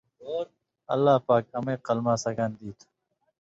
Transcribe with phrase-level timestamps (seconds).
[0.93, 2.87] اللہ پاک امَیں قلماں سگان دی تُھو۔